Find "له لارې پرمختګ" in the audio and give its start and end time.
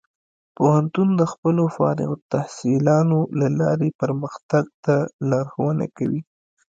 3.39-4.65